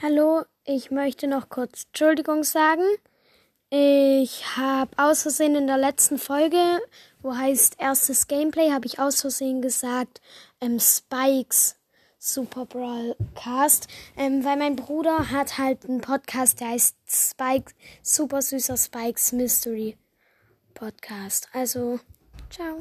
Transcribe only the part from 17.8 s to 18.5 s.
Super